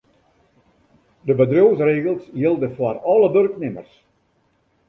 [1.27, 3.93] De bedriuwsregels jilde foar alle wurknimmers.